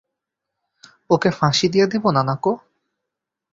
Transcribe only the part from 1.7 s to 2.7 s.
দিয়ে দিব, নানাকো?